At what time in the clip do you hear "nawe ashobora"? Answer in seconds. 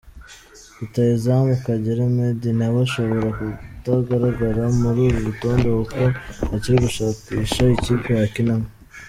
2.57-3.25